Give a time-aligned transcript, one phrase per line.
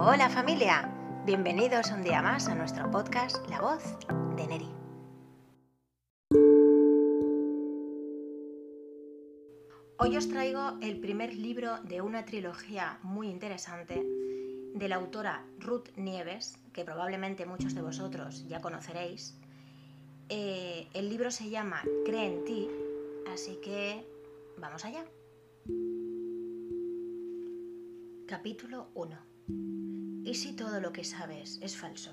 [0.00, 0.94] Hola familia,
[1.26, 3.82] bienvenidos un día más a nuestro podcast La voz
[4.36, 4.68] de Neri.
[9.98, 14.06] Hoy os traigo el primer libro de una trilogía muy interesante
[14.72, 19.36] de la autora Ruth Nieves, que probablemente muchos de vosotros ya conoceréis.
[20.28, 22.68] Eh, el libro se llama Cree en ti,
[23.34, 24.06] así que
[24.58, 25.04] vamos allá.
[28.28, 29.38] Capítulo 1
[30.28, 32.12] ¿Y si todo lo que sabes es falso?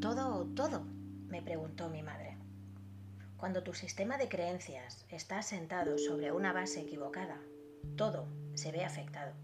[0.00, 0.86] ¿Todo, todo?
[1.28, 2.38] me preguntó mi madre.
[3.36, 7.38] Cuando tu sistema de creencias está asentado sobre una base equivocada,
[7.98, 9.34] todo se ve afectado.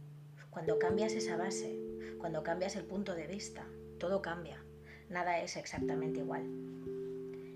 [0.49, 1.79] Cuando cambias esa base,
[2.17, 3.67] cuando cambias el punto de vista,
[4.01, 4.65] todo cambia.
[5.11, 6.45] Nada es exactamente igual.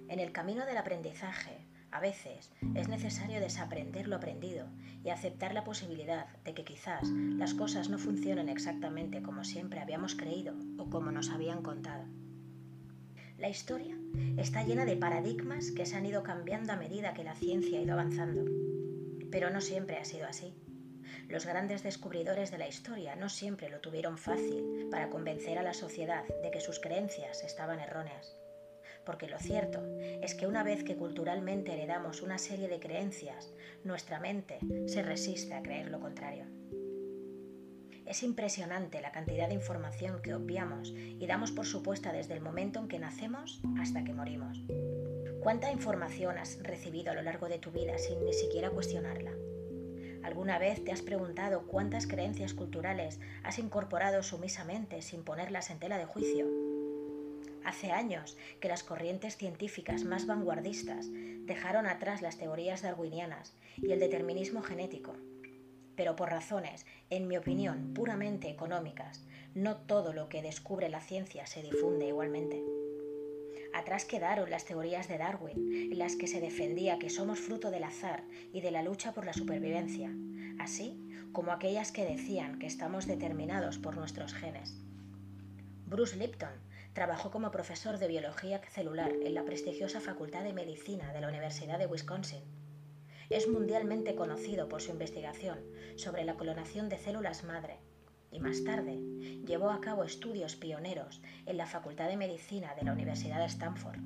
[0.08, 1.65] En el camino del aprendizaje,
[1.96, 4.68] a veces es necesario desaprender lo aprendido
[5.02, 10.14] y aceptar la posibilidad de que quizás las cosas no funcionen exactamente como siempre habíamos
[10.14, 12.04] creído o como nos habían contado.
[13.38, 13.96] La historia
[14.36, 17.82] está llena de paradigmas que se han ido cambiando a medida que la ciencia ha
[17.82, 18.44] ido avanzando.
[19.30, 20.54] Pero no siempre ha sido así.
[21.28, 25.72] Los grandes descubridores de la historia no siempre lo tuvieron fácil para convencer a la
[25.72, 28.36] sociedad de que sus creencias estaban erróneas
[29.06, 29.80] porque lo cierto
[30.20, 33.54] es que una vez que culturalmente heredamos una serie de creencias,
[33.84, 36.44] nuestra mente se resiste a creer lo contrario.
[38.04, 42.80] Es impresionante la cantidad de información que obviamos y damos por supuesta desde el momento
[42.80, 44.62] en que nacemos hasta que morimos.
[45.40, 49.32] ¿Cuánta información has recibido a lo largo de tu vida sin ni siquiera cuestionarla?
[50.22, 55.98] ¿Alguna vez te has preguntado cuántas creencias culturales has incorporado sumisamente sin ponerlas en tela
[55.98, 56.65] de juicio?
[57.66, 63.98] Hace años que las corrientes científicas más vanguardistas dejaron atrás las teorías darwinianas y el
[63.98, 65.16] determinismo genético.
[65.96, 71.44] Pero por razones, en mi opinión, puramente económicas, no todo lo que descubre la ciencia
[71.46, 72.62] se difunde igualmente.
[73.74, 77.82] Atrás quedaron las teorías de Darwin, en las que se defendía que somos fruto del
[77.82, 78.22] azar
[78.52, 80.14] y de la lucha por la supervivencia,
[80.60, 81.02] así
[81.32, 84.76] como aquellas que decían que estamos determinados por nuestros genes.
[85.84, 86.64] Bruce Lipton
[86.96, 91.78] Trabajó como profesor de biología celular en la prestigiosa Facultad de Medicina de la Universidad
[91.78, 92.40] de Wisconsin.
[93.28, 95.58] Es mundialmente conocido por su investigación
[95.96, 97.80] sobre la clonación de células madre
[98.30, 98.96] y más tarde
[99.46, 103.98] llevó a cabo estudios pioneros en la Facultad de Medicina de la Universidad de Stanford.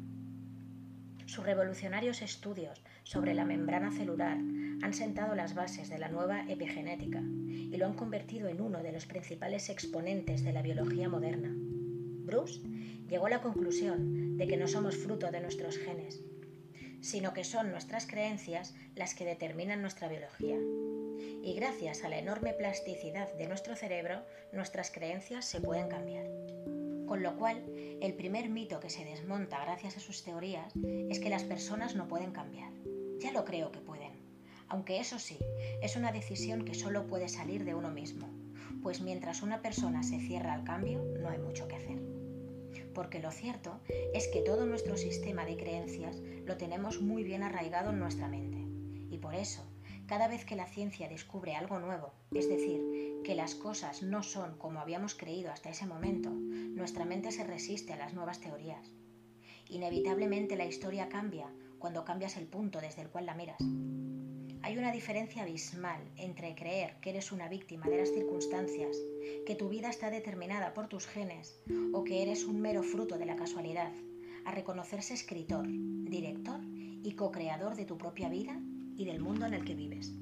[1.26, 4.36] Sus revolucionarios estudios sobre la membrana celular
[4.82, 8.90] han sentado las bases de la nueva epigenética y lo han convertido en uno de
[8.90, 11.54] los principales exponentes de la biología moderna.
[12.30, 12.60] Bruce
[13.08, 16.22] llegó a la conclusión de que no somos fruto de nuestros genes,
[17.00, 20.56] sino que son nuestras creencias las que determinan nuestra biología.
[21.42, 26.26] Y gracias a la enorme plasticidad de nuestro cerebro, nuestras creencias se pueden cambiar.
[27.06, 27.64] Con lo cual,
[28.00, 30.72] el primer mito que se desmonta gracias a sus teorías
[31.08, 32.72] es que las personas no pueden cambiar.
[33.18, 34.12] Ya lo creo que pueden,
[34.68, 35.38] aunque eso sí,
[35.82, 38.28] es una decisión que solo puede salir de uno mismo,
[38.82, 41.99] pues mientras una persona se cierra al cambio, no hay mucho que hacer
[43.00, 43.80] porque lo cierto
[44.12, 48.58] es que todo nuestro sistema de creencias lo tenemos muy bien arraigado en nuestra mente.
[49.10, 49.62] Y por eso,
[50.06, 54.58] cada vez que la ciencia descubre algo nuevo, es decir, que las cosas no son
[54.58, 58.92] como habíamos creído hasta ese momento, nuestra mente se resiste a las nuevas teorías.
[59.70, 63.62] Inevitablemente la historia cambia cuando cambias el punto desde el cual la miras.
[64.62, 68.96] Hay una diferencia abismal entre creer que eres una víctima de las circunstancias,
[69.46, 71.58] que tu vida está determinada por tus genes
[71.94, 73.90] o que eres un mero fruto de la casualidad,
[74.44, 76.60] a reconocerse escritor, director
[77.02, 78.60] y co-creador de tu propia vida
[78.96, 80.12] y del mundo en el que vives.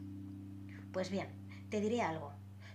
[0.93, 1.26] Pues bien,
[1.69, 2.32] te diré algo.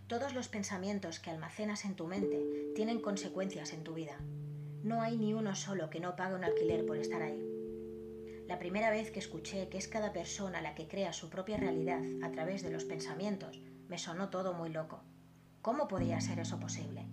[0.08, 4.20] Todos los pensamientos que almacenas en tu mente tienen consecuencias en tu vida.
[4.84, 7.53] No hay ni uno solo que no pague un alquiler por estar ahí.
[8.48, 12.02] La primera vez que escuché que es cada persona la que crea su propia realidad
[12.22, 15.02] a través de los pensamientos, me sonó todo muy loco.
[15.62, 17.08] ¿Cómo podía ser eso posible?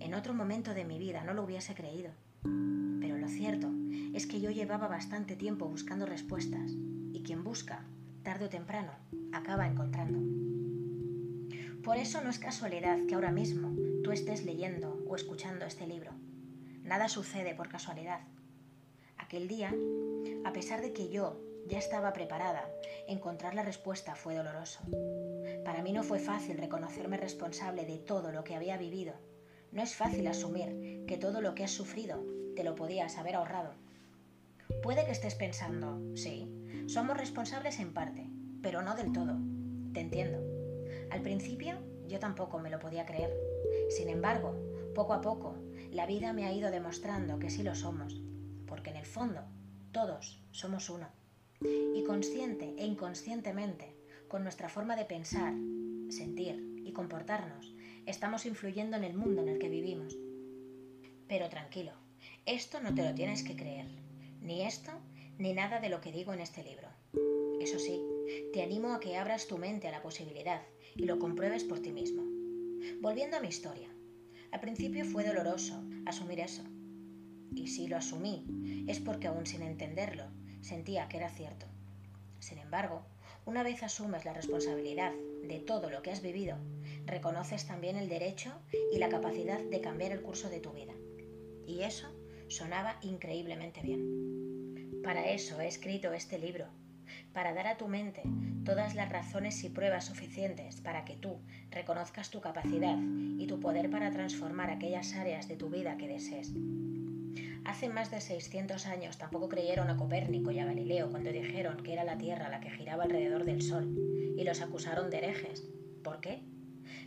[0.00, 2.10] En otro momento de mi vida no lo hubiese creído.
[3.00, 3.70] Pero lo cierto
[4.12, 6.72] es que yo llevaba bastante tiempo buscando respuestas
[7.12, 7.84] y quien busca,
[8.24, 8.92] tarde o temprano,
[9.32, 10.18] acaba encontrando.
[11.84, 16.12] Por eso no es casualidad que ahora mismo tú estés leyendo o escuchando este libro.
[16.82, 18.20] Nada sucede por casualidad.
[19.16, 19.72] Aquel día
[20.44, 22.68] a pesar de que yo ya estaba preparada,
[23.06, 24.80] encontrar la respuesta fue doloroso.
[25.64, 29.14] Para mí no fue fácil reconocerme responsable de todo lo que había vivido.
[29.72, 32.24] No es fácil asumir que todo lo que has sufrido
[32.56, 33.74] te lo podías haber ahorrado.
[34.82, 36.48] Puede que estés pensando, sí,
[36.86, 38.26] somos responsables en parte,
[38.62, 39.36] pero no del todo.
[39.92, 40.38] Te entiendo.
[41.10, 43.32] Al principio yo tampoco me lo podía creer.
[43.90, 44.54] Sin embargo,
[44.94, 45.54] poco a poco,
[45.92, 48.20] la vida me ha ido demostrando que sí lo somos,
[48.66, 49.42] porque en el fondo,
[49.92, 51.08] todos somos uno.
[51.60, 53.94] Y consciente e inconscientemente,
[54.28, 55.52] con nuestra forma de pensar,
[56.08, 57.74] sentir y comportarnos,
[58.06, 60.16] estamos influyendo en el mundo en el que vivimos.
[61.28, 61.92] Pero tranquilo,
[62.46, 63.86] esto no te lo tienes que creer,
[64.40, 64.92] ni esto
[65.38, 66.88] ni nada de lo que digo en este libro.
[67.60, 68.00] Eso sí,
[68.52, 70.62] te animo a que abras tu mente a la posibilidad
[70.96, 72.22] y lo compruebes por ti mismo.
[73.00, 73.88] Volviendo a mi historia,
[74.50, 76.62] al principio fue doloroso asumir eso.
[77.54, 80.24] Y si lo asumí, es porque aún sin entenderlo,
[80.60, 81.66] sentía que era cierto.
[82.38, 83.02] Sin embargo,
[83.44, 85.12] una vez asumes la responsabilidad
[85.42, 86.56] de todo lo que has vivido,
[87.06, 88.52] reconoces también el derecho
[88.92, 90.92] y la capacidad de cambiar el curso de tu vida.
[91.66, 92.08] Y eso
[92.48, 95.00] sonaba increíblemente bien.
[95.02, 96.66] Para eso he escrito este libro,
[97.32, 98.22] para dar a tu mente
[98.64, 101.38] todas las razones y pruebas suficientes para que tú
[101.70, 102.96] reconozcas tu capacidad
[103.38, 106.52] y tu poder para transformar aquellas áreas de tu vida que desees.
[107.64, 111.92] Hace más de 600 años tampoco creyeron a Copérnico y a Galileo cuando dijeron que
[111.92, 113.94] era la Tierra la que giraba alrededor del Sol
[114.36, 115.64] y los acusaron de herejes.
[116.02, 116.42] ¿Por qué?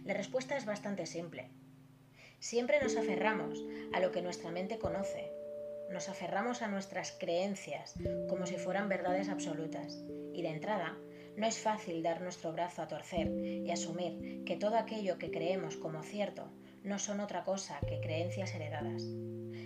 [0.05, 1.49] La respuesta es bastante simple.
[2.39, 3.63] Siempre nos aferramos
[3.93, 5.31] a lo que nuestra mente conoce
[5.93, 7.93] nos aferramos a nuestras creencias
[8.27, 10.03] como si fueran verdades absolutas
[10.33, 10.97] y de entrada
[11.37, 15.77] no es fácil dar nuestro brazo a torcer y asumir que todo aquello que creemos
[15.77, 16.51] como cierto
[16.83, 19.03] no son otra cosa que creencias heredadas.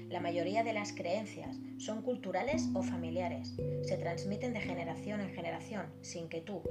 [0.10, 5.88] La mayoría de las creencias son culturales o familiares, se transmiten de generación en generación
[6.02, 6.64] sin que tú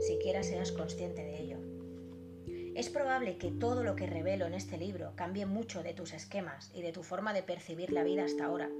[0.00, 1.58] siquiera seas consciente de ello.
[2.74, 6.70] Es probable que todo lo que revelo en este libro cambie mucho de tus esquemas
[6.74, 8.70] y de tu forma de percibir la vida hasta ahora,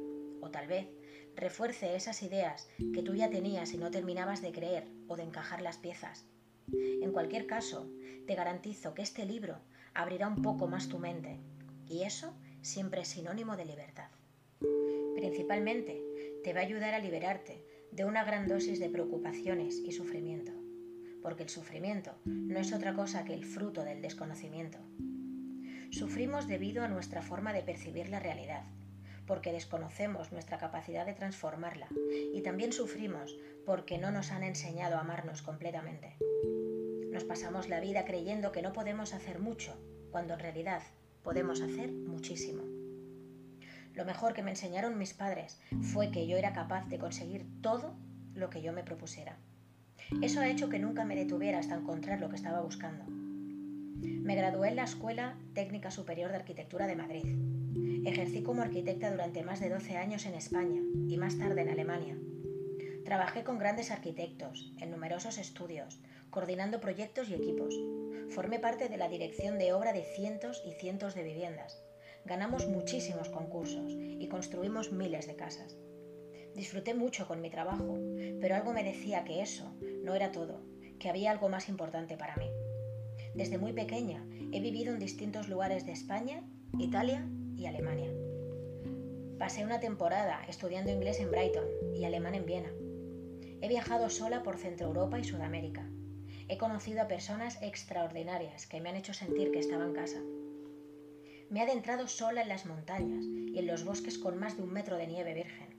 [0.41, 0.87] o tal vez
[1.35, 5.61] refuerce esas ideas que tú ya tenías y no terminabas de creer o de encajar
[5.61, 6.27] las piezas.
[7.03, 7.91] En cualquier caso,
[8.27, 9.59] te garantizo que este libro
[9.95, 11.41] abrirá un poco más tu mente,
[11.89, 14.11] y eso siempre es sinónimo de libertad.
[15.15, 16.03] Principalmente,
[16.45, 20.53] te va a ayudar a liberarte de una gran dosis de preocupaciones y sufrimiento,
[21.23, 24.79] porque el sufrimiento no es otra cosa que el fruto del desconocimiento.
[25.91, 28.65] Sufrimos debido a nuestra forma de percibir la realidad,
[29.27, 31.89] porque desconocemos nuestra capacidad de transformarla
[32.33, 36.17] y también sufrimos porque no nos han enseñado a amarnos completamente.
[37.11, 39.77] Nos pasamos la vida creyendo que no podemos hacer mucho,
[40.11, 40.83] cuando en realidad
[41.23, 42.62] podemos hacer muchísimo.
[43.94, 47.97] Lo mejor que me enseñaron mis padres fue que yo era capaz de conseguir todo
[48.35, 49.37] lo que yo me propusiera.
[50.23, 53.05] Eso ha hecho que nunca me detuviera hasta encontrar lo que estaba buscando.
[53.09, 57.25] Me gradué en la Escuela Técnica Superior de Arquitectura de Madrid
[58.05, 62.17] Ejercí como arquitecta durante más de 12 años en España y más tarde en Alemania.
[63.09, 67.75] Trabajé con grandes arquitectos, en numerosos estudios, coordinando proyectos y equipos.
[68.29, 71.83] Formé parte de la dirección de obra de cientos y cientos de viviendas.
[72.27, 75.79] Ganamos muchísimos concursos y construimos miles de casas.
[76.55, 77.97] Disfruté mucho con mi trabajo,
[78.43, 79.75] pero algo me decía que eso
[80.05, 80.61] no era todo,
[81.01, 82.51] que había algo más importante para mí.
[83.35, 84.23] Desde muy pequeña
[84.53, 86.45] he vivido en distintos lugares de España,
[86.79, 87.27] Italia
[87.57, 88.13] y Alemania.
[89.39, 91.65] Pasé una temporada estudiando inglés en Brighton
[91.95, 92.71] y alemán en Viena.
[93.61, 95.85] He viajado sola por Centro Europa y Sudamérica.
[96.49, 100.21] He conocido a personas extraordinarias que me han hecho sentir que estaba en casa.
[101.51, 104.73] Me he adentrado sola en las montañas y en los bosques con más de un
[104.73, 105.75] metro de nieve virgen.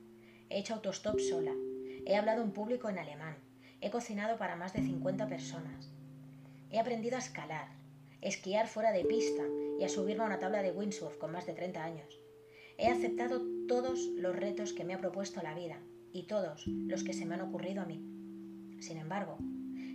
[0.50, 1.53] He hecho autostop sola.
[2.05, 3.38] He hablado en público en alemán.
[3.79, 5.89] He cocinado para más de 50 personas.
[6.71, 7.69] He aprendido a escalar,
[8.19, 9.43] esquiar fuera de pista
[9.79, 12.19] y a subirme a una tabla de windsurf con más de 30 años.
[12.77, 15.79] He aceptado todos los retos que me ha propuesto la vida
[16.13, 18.03] y todos los que se me han ocurrido a mí.
[18.79, 19.37] Sin embargo,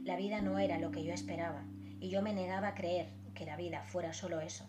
[0.04, 1.64] la vida no era lo que yo esperaba
[2.00, 4.68] y yo me negaba a creer que la vida fuera solo eso.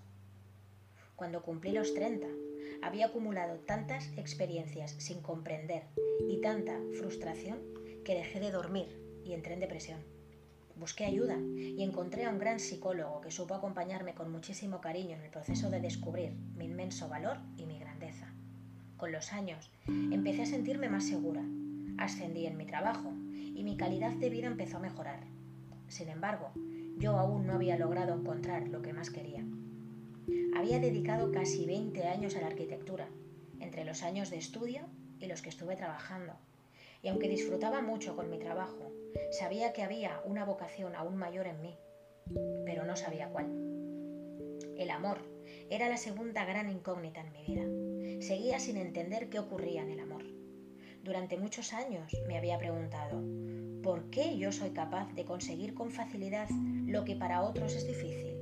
[1.15, 2.27] Cuando cumplí los 30,
[2.81, 5.83] había acumulado tantas experiencias sin comprender
[6.27, 7.59] y tanta frustración
[8.03, 9.99] que dejé de dormir y entré en depresión.
[10.75, 15.21] Busqué ayuda y encontré a un gran psicólogo que supo acompañarme con muchísimo cariño en
[15.21, 18.33] el proceso de descubrir mi inmenso valor y mi grandeza.
[18.97, 21.43] Con los años empecé a sentirme más segura,
[21.97, 25.25] ascendí en mi trabajo y mi calidad de vida empezó a mejorar.
[25.87, 26.51] Sin embargo,
[26.97, 29.45] yo aún no había logrado encontrar lo que más quería.
[30.55, 33.07] Había dedicado casi 20 años a la arquitectura,
[33.59, 34.87] entre los años de estudio
[35.19, 36.33] y los que estuve trabajando,
[37.01, 38.91] y aunque disfrutaba mucho con mi trabajo,
[39.31, 41.77] Sabía que había una vocación aún mayor en mí,
[42.65, 43.45] pero no sabía cuál.
[44.77, 45.19] El amor
[45.69, 47.84] era la segunda gran incógnita en mi vida.
[48.27, 50.24] Seguía sin entender qué ocurría en el amor.
[51.03, 53.22] Durante muchos años me había preguntado,
[53.84, 56.50] ¿por qué yo soy capaz de conseguir con facilidad
[56.88, 58.36] lo que para otros es difícil?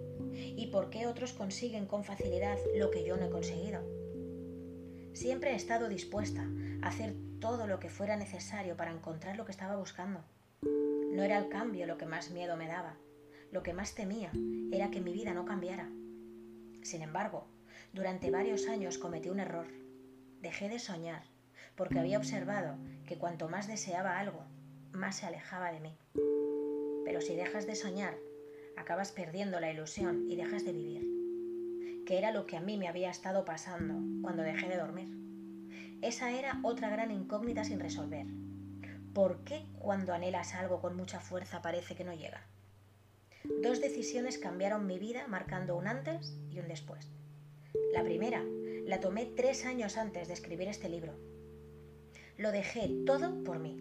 [0.55, 3.81] y por qué otros consiguen con facilidad lo que yo no he conseguido.
[5.13, 6.47] Siempre he estado dispuesta
[6.81, 10.23] a hacer todo lo que fuera necesario para encontrar lo que estaba buscando.
[10.61, 12.97] No era el cambio lo que más miedo me daba.
[13.51, 14.31] Lo que más temía
[14.71, 15.91] era que mi vida no cambiara.
[16.81, 17.47] Sin embargo,
[17.93, 19.67] durante varios años cometí un error.
[20.41, 21.23] Dejé de soñar
[21.75, 22.75] porque había observado
[23.07, 24.43] que cuanto más deseaba algo,
[24.91, 25.97] más se alejaba de mí.
[27.05, 28.15] Pero si dejas de soñar,
[28.75, 31.13] acabas perdiendo la ilusión y dejas de vivir
[32.05, 35.07] que era lo que a mí me había estado pasando cuando dejé de dormir.
[36.01, 38.27] Esa era otra gran incógnita sin resolver.
[39.13, 42.45] ¿Por qué cuando anhelas algo con mucha fuerza parece que no llega?
[43.61, 47.09] Dos decisiones cambiaron mi vida marcando un antes y un después.
[47.93, 48.43] La primera
[48.85, 51.13] la tomé tres años antes de escribir este libro.
[52.37, 53.77] Lo dejé todo por mí.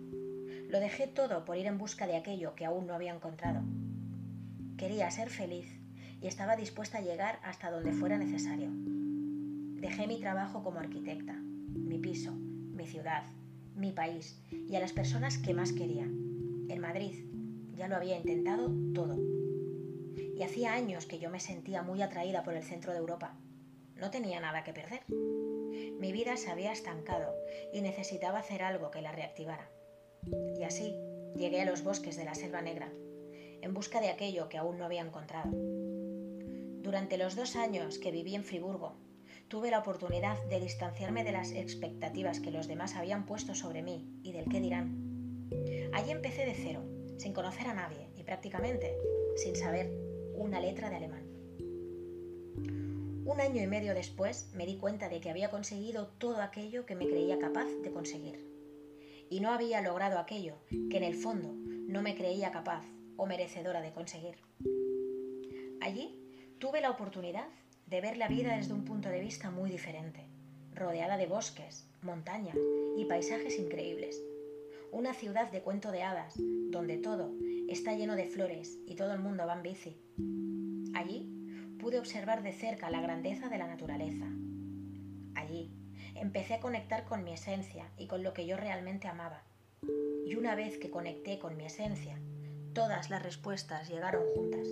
[0.69, 3.63] Lo dejé todo por ir en busca de aquello que aún no había encontrado.
[4.77, 5.67] Quería ser feliz
[6.21, 8.71] y estaba dispuesta a llegar hasta donde fuera necesario.
[8.71, 13.25] Dejé mi trabajo como arquitecta, mi piso, mi ciudad,
[13.75, 16.05] mi país y a las personas que más quería.
[16.05, 17.27] En Madrid
[17.75, 19.19] ya lo había intentado todo.
[20.37, 23.37] Y hacía años que yo me sentía muy atraída por el centro de Europa.
[24.03, 25.03] No tenía nada que perder.
[26.01, 27.37] Mi vida se había estancado
[27.73, 29.71] y necesitaba hacer algo que la reactivara.
[30.59, 30.97] Y así
[31.37, 32.93] llegué a los bosques de la Selva Negra,
[33.61, 35.53] en busca de aquello que aún no había encontrado.
[35.53, 38.97] Durante los dos años que viví en Friburgo,
[39.47, 44.19] tuve la oportunidad de distanciarme de las expectativas que los demás habían puesto sobre mí
[44.25, 45.49] y del qué dirán.
[45.93, 46.83] Allí empecé de cero,
[47.19, 48.97] sin conocer a nadie y prácticamente
[49.37, 49.93] sin saber
[50.35, 51.33] una letra de alemán.
[53.25, 56.97] Un año y medio después me di cuenta de que había conseguido todo aquello que
[56.97, 58.45] me creía capaz de conseguir.
[59.31, 60.57] Y no había logrado aquello
[60.91, 62.85] que en el fondo no me creía capaz
[63.17, 64.35] o merecedora de conseguir.
[65.81, 66.19] Allí
[66.59, 67.47] tuve la oportunidad
[67.87, 70.26] de ver la vida desde un punto de vista muy diferente,
[70.75, 72.57] rodeada de bosques, montañas
[72.97, 74.21] y paisajes increíbles.
[74.91, 77.33] Una ciudad de cuento de hadas, donde todo
[77.69, 79.97] está lleno de flores y todo el mundo va en bici.
[80.95, 81.32] Allí
[81.83, 84.25] pude observar de cerca la grandeza de la naturaleza.
[85.35, 85.69] Allí
[86.15, 89.43] empecé a conectar con mi esencia y con lo que yo realmente amaba.
[90.25, 92.17] Y una vez que conecté con mi esencia,
[92.73, 94.69] todas las respuestas llegaron juntas.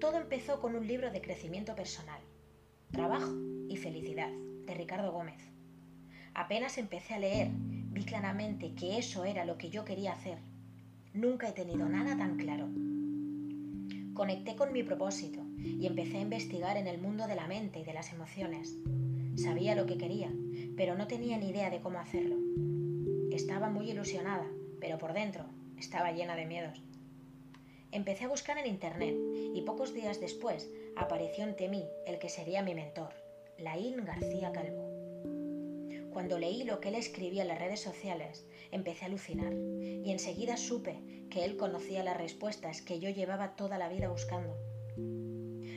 [0.00, 2.22] Todo empezó con un libro de crecimiento personal,
[2.90, 3.34] Trabajo
[3.68, 5.42] y Felicidad, de Ricardo Gómez.
[6.32, 10.38] Apenas empecé a leer, vi claramente que eso era lo que yo quería hacer.
[11.12, 12.70] Nunca he tenido nada tan claro.
[14.14, 17.84] Conecté con mi propósito y empecé a investigar en el mundo de la mente y
[17.84, 18.76] de las emociones.
[19.36, 20.30] Sabía lo que quería,
[20.76, 22.36] pero no tenía ni idea de cómo hacerlo.
[23.30, 24.46] Estaba muy ilusionada,
[24.80, 25.46] pero por dentro
[25.78, 26.82] estaba llena de miedos.
[27.90, 29.16] Empecé a buscar en Internet
[29.54, 33.14] y pocos días después apareció ante mí el que sería mi mentor,
[33.58, 34.81] Laín García Calvo.
[36.12, 40.56] Cuando leí lo que él escribía en las redes sociales, empecé a alucinar y enseguida
[40.56, 44.56] supe que él conocía las respuestas que yo llevaba toda la vida buscando.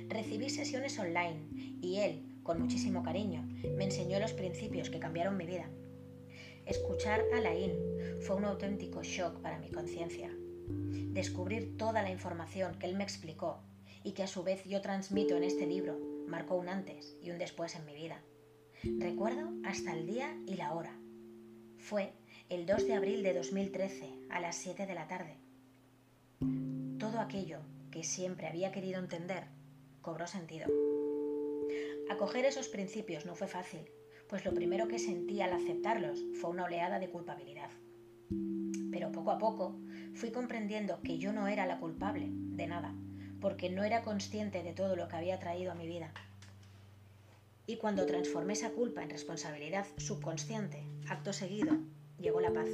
[0.10, 5.46] Recibí sesiones online y él, con muchísimo cariño, me enseñó los principios que cambiaron mi
[5.46, 5.70] vida.
[6.66, 7.74] Escuchar a Laín
[8.22, 10.30] fue un auténtico shock para mi conciencia
[11.16, 13.62] Descubrir toda la información que él me explicó
[14.04, 17.38] y que a su vez yo transmito en este libro marcó un antes y un
[17.38, 18.22] después en mi vida.
[18.88, 20.96] Recuerdo hasta el día y la hora.
[21.80, 22.14] Fue
[22.50, 25.38] el 2 de abril de 2013 a las 7 de la tarde.
[27.00, 29.46] Todo aquello que siempre había querido entender
[30.02, 30.68] cobró sentido.
[32.12, 33.90] Acoger esos principios no fue fácil,
[34.30, 37.72] pues lo primero que sentí al aceptarlos fue una oleada de culpabilidad.
[38.92, 39.80] Pero poco a poco
[40.14, 42.94] fui comprendiendo que yo no era la culpable de nada,
[43.42, 46.14] porque no era consciente de todo lo que había traído a mi vida.
[47.68, 51.78] Y cuando transformé esa culpa en responsabilidad subconsciente, acto seguido,
[52.20, 52.70] llegó la paz.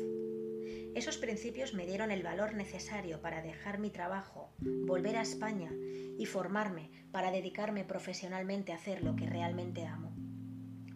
[0.94, 5.72] Esos principios me dieron el valor necesario para dejar mi trabajo, volver a España
[6.18, 10.14] y formarme para dedicarme profesionalmente a hacer lo que realmente amo.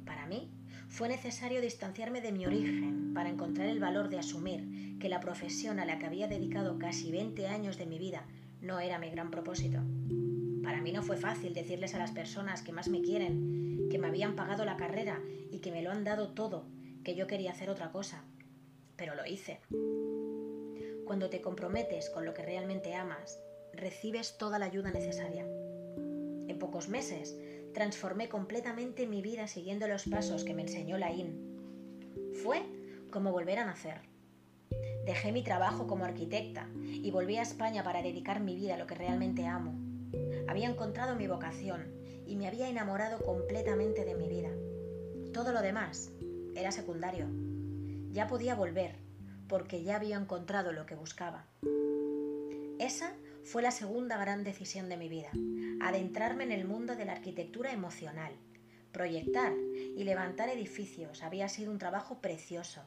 [0.05, 0.51] Para mí,
[0.89, 5.79] fue necesario distanciarme de mi origen para encontrar el valor de asumir que la profesión
[5.79, 8.25] a la que había dedicado casi 20 años de mi vida
[8.59, 9.79] no era mi gran propósito.
[10.65, 14.07] Para mí no fue fácil decirles a las personas que más me quieren, que me
[14.07, 16.65] habían pagado la carrera y que me lo han dado todo,
[17.03, 18.25] que yo quería hacer otra cosa.
[18.95, 19.59] Pero lo hice.
[21.05, 23.39] Cuando te comprometes con lo que realmente amas,
[23.73, 25.43] recibes toda la ayuda necesaria.
[25.43, 27.37] En pocos meses
[27.75, 32.33] transformé completamente mi vida siguiendo los pasos que me enseñó la IN.
[32.41, 32.63] Fue
[33.11, 33.99] como volver a nacer.
[35.05, 38.87] Dejé mi trabajo como arquitecta y volví a España para dedicar mi vida a lo
[38.87, 39.84] que realmente amo.
[40.47, 41.93] Había encontrado mi vocación
[42.25, 44.49] y me había enamorado completamente de mi vida.
[45.33, 46.11] Todo lo demás
[46.55, 47.27] era secundario.
[48.11, 48.95] Ya podía volver,
[49.47, 51.45] porque ya había encontrado lo que buscaba.
[52.79, 55.29] Esa fue la segunda gran decisión de mi vida,
[55.81, 58.33] adentrarme en el mundo de la arquitectura emocional.
[58.91, 59.53] Proyectar
[59.97, 62.85] y levantar edificios había sido un trabajo precioso,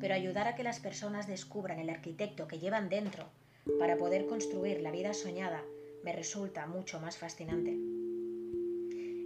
[0.00, 3.30] pero ayudar a que las personas descubran el arquitecto que llevan dentro
[3.78, 5.62] para poder construir la vida soñada
[6.06, 7.76] me resulta mucho más fascinante.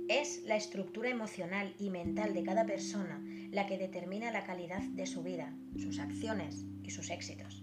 [0.08, 5.06] Es la estructura emocional y mental de cada persona la que determina la calidad de
[5.06, 7.62] su vida, sus acciones y sus éxitos.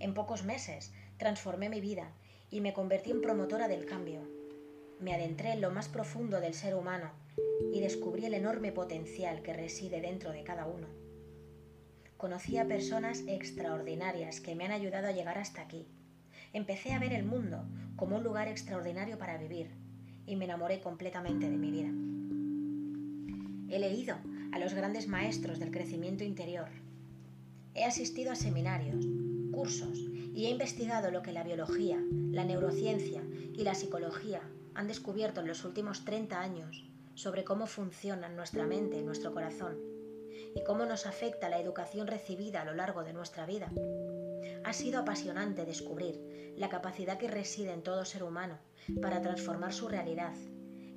[0.00, 2.12] En pocos meses transformé mi vida
[2.50, 4.28] y me convertí en promotora del cambio.
[4.98, 7.12] Me adentré en lo más profundo del ser humano
[7.72, 10.88] y descubrí el enorme potencial que reside dentro de cada uno.
[12.16, 15.86] Conocí a personas extraordinarias que me han ayudado a llegar hasta aquí.
[16.52, 17.64] Empecé a ver el mundo
[17.96, 19.70] como un lugar extraordinario para vivir
[20.26, 21.88] y me enamoré completamente de mi vida.
[23.70, 24.16] He leído
[24.52, 26.68] a los grandes maestros del crecimiento interior.
[27.74, 29.06] He asistido a seminarios,
[29.52, 29.98] cursos
[30.34, 31.98] y he investigado lo que la biología,
[32.30, 33.22] la neurociencia
[33.54, 34.40] y la psicología
[34.74, 39.76] han descubierto en los últimos 30 años sobre cómo funcionan nuestra mente y nuestro corazón
[40.54, 43.70] y cómo nos afecta la educación recibida a lo largo de nuestra vida.
[44.68, 48.58] Ha sido apasionante descubrir la capacidad que reside en todo ser humano
[49.00, 50.34] para transformar su realidad,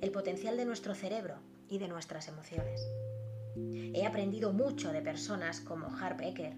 [0.02, 1.36] el potencial de nuestro cerebro
[1.70, 2.86] y de nuestras emociones.
[3.56, 6.54] He aprendido mucho de personas como Harp Eker,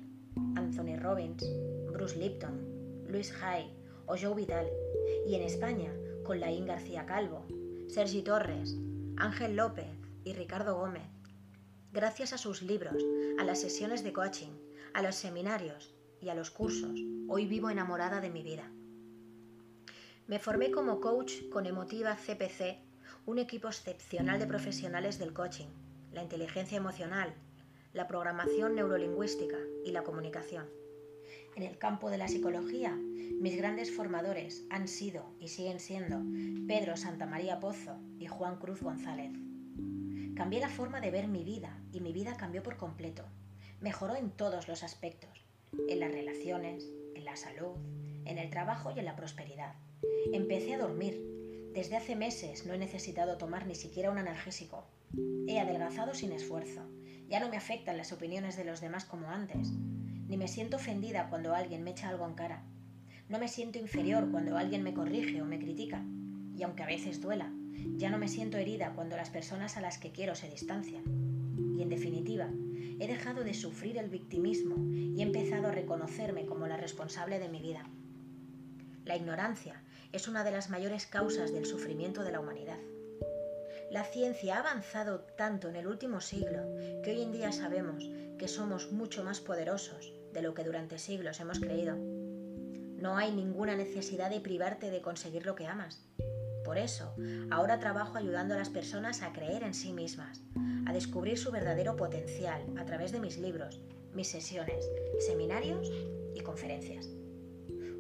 [0.57, 1.49] Anthony Robbins,
[1.93, 3.73] Bruce Lipton, Luis Hay
[4.07, 4.67] o Joe Vital,
[5.25, 5.95] y en España
[6.25, 7.47] con Laín García Calvo,
[7.87, 8.77] Sergi Torres,
[9.19, 9.87] Ángel López
[10.25, 11.07] y Ricardo Gómez.
[11.93, 13.01] Gracias a sus libros,
[13.39, 14.51] a las sesiones de coaching,
[14.95, 15.94] a los seminarios
[16.25, 18.71] y a los cursos, hoy vivo enamorada de mi vida.
[20.27, 22.79] Me formé como coach con Emotiva CPC,
[23.27, 25.69] un equipo excepcional de profesionales del coaching,
[26.13, 27.35] la inteligencia emocional,
[27.93, 30.67] la programación neurolingüística y la comunicación.
[31.57, 36.23] En el campo de la psicología, mis grandes formadores han sido y siguen siendo
[36.67, 39.33] Pedro Santamaría Pozo y Juan Cruz González.
[40.35, 43.25] Cambié la forma de ver mi vida y mi vida cambió por completo.
[43.81, 45.44] Mejoró en todos los aspectos,
[45.89, 47.77] en las relaciones, en la salud,
[48.25, 49.75] en el trabajo y en la prosperidad.
[50.33, 51.21] Empecé a dormir.
[51.73, 54.87] Desde hace meses no he necesitado tomar ni siquiera un analgésico.
[55.47, 56.83] He adelgazado sin esfuerzo.
[57.29, 59.73] Ya no me afectan las opiniones de los demás como antes
[60.29, 62.63] ni me siento ofendida cuando alguien me echa algo en cara.
[63.29, 66.03] No me siento inferior cuando alguien me corrige o me critica.
[66.57, 67.53] Y aunque a veces duela,
[67.97, 71.05] ya no me siento herida cuando las personas a las que quiero se distancian.
[71.57, 72.49] Y en definitiva,
[72.99, 77.49] he dejado de sufrir el victimismo y he empezado a reconocerme como la responsable de
[77.49, 77.89] mi vida.
[79.05, 82.79] La ignorancia es una de las mayores causas del sufrimiento de la humanidad.
[83.91, 86.63] La ciencia ha avanzado tanto en el último siglo
[87.03, 91.41] que hoy en día sabemos que somos mucho más poderosos de lo que durante siglos
[91.41, 91.97] hemos creído.
[91.97, 96.05] No hay ninguna necesidad de privarte de conseguir lo que amas.
[96.65, 97.15] Por eso,
[97.51, 100.43] ahora trabajo ayudando a las personas a creer en sí mismas,
[100.87, 103.83] a descubrir su verdadero potencial a través de mis libros,
[104.15, 105.93] mis sesiones, seminarios
[106.35, 107.11] y conferencias.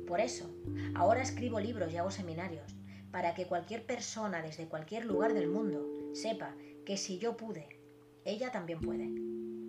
[0.06, 0.54] Por eso,
[0.94, 2.74] ahora escribo libros y hago seminarios,
[3.10, 7.80] para que cualquier persona desde cualquier lugar del mundo sepa que si yo pude,
[8.24, 9.08] ella también puede.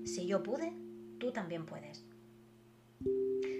[0.07, 0.73] Si yo pude,
[1.19, 2.05] tú también puedes.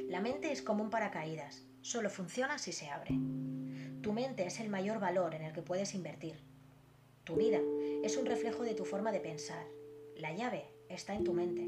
[0.07, 3.19] La mente es como un paracaídas, solo funciona si se abre.
[4.05, 6.35] Tu mente es el mayor valor en el que puedes invertir.
[7.23, 7.59] Tu vida
[8.03, 9.65] es un reflejo de tu forma de pensar.
[10.15, 11.67] La llave está en tu mente.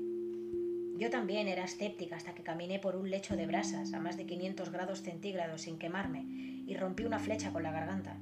[0.99, 4.27] Yo también era escéptica hasta que caminé por un lecho de brasas a más de
[4.27, 6.25] 500 grados centígrados sin quemarme
[6.67, 8.19] y rompí una flecha con la garganta.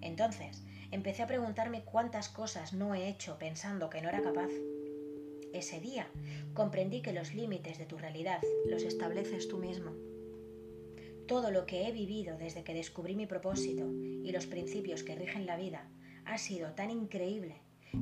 [0.00, 4.50] Entonces empecé a preguntarme cuántas cosas no he hecho pensando que no era capaz.
[5.52, 6.08] Ese día
[6.54, 9.92] comprendí que los límites de tu realidad los estableces tú mismo.
[11.26, 15.46] Todo lo que he vivido desde que descubrí mi propósito y los principios que rigen
[15.46, 15.88] la vida
[16.26, 17.56] ha sido tan increíble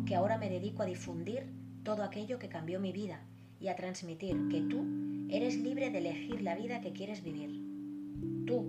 [0.07, 1.47] que ahora me dedico a difundir
[1.85, 3.25] todo aquello que cambió mi vida
[3.61, 4.85] y a transmitir que tú
[5.31, 7.51] eres libre de elegir la vida que quieres vivir.
[8.45, 8.67] Tú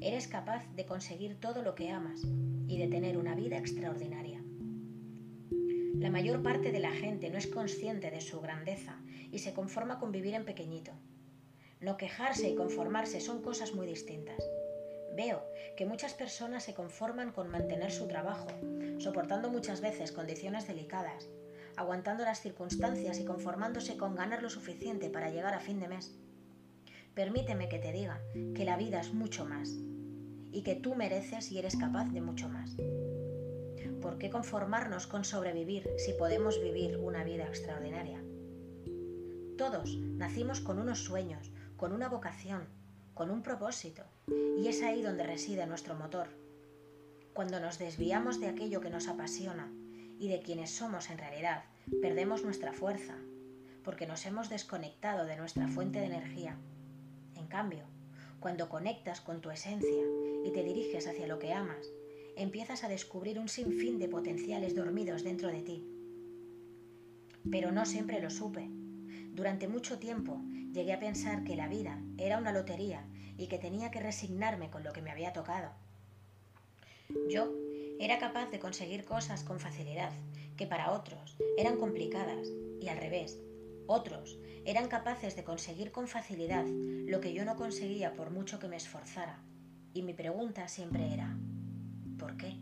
[0.00, 2.22] eres capaz de conseguir todo lo que amas
[2.66, 4.42] y de tener una vida extraordinaria.
[5.94, 10.00] La mayor parte de la gente no es consciente de su grandeza y se conforma
[10.00, 10.90] con vivir en pequeñito.
[11.82, 14.38] No quejarse y conformarse son cosas muy distintas.
[15.16, 15.44] Veo
[15.76, 18.46] que muchas personas se conforman con mantener su trabajo,
[18.98, 21.28] soportando muchas veces condiciones delicadas,
[21.76, 26.16] aguantando las circunstancias y conformándose con ganar lo suficiente para llegar a fin de mes.
[27.14, 28.20] Permíteme que te diga
[28.54, 29.70] que la vida es mucho más
[30.52, 32.76] y que tú mereces y eres capaz de mucho más.
[34.00, 38.22] ¿Por qué conformarnos con sobrevivir si podemos vivir una vida extraordinaria?
[39.58, 42.68] Todos nacimos con unos sueños, con una vocación,
[43.12, 44.04] con un propósito,
[44.56, 46.28] y es ahí donde reside nuestro motor.
[47.34, 49.68] Cuando nos desviamos de aquello que nos apasiona
[50.20, 51.64] y de quienes somos en realidad,
[52.00, 53.16] perdemos nuestra fuerza,
[53.82, 56.56] porque nos hemos desconectado de nuestra fuente de energía.
[57.34, 57.82] En cambio,
[58.38, 60.04] cuando conectas con tu esencia
[60.44, 61.84] y te diriges hacia lo que amas,
[62.36, 65.84] empiezas a descubrir un sinfín de potenciales dormidos dentro de ti.
[67.50, 68.70] Pero no siempre lo supe.
[69.32, 70.42] Durante mucho tiempo
[70.72, 73.04] llegué a pensar que la vida era una lotería
[73.38, 75.70] y que tenía que resignarme con lo que me había tocado.
[77.30, 77.50] Yo
[77.98, 80.12] era capaz de conseguir cosas con facilidad
[80.56, 83.38] que para otros eran complicadas y al revés,
[83.86, 88.68] otros eran capaces de conseguir con facilidad lo que yo no conseguía por mucho que
[88.68, 89.38] me esforzara.
[89.94, 91.36] Y mi pregunta siempre era,
[92.18, 92.54] ¿por qué?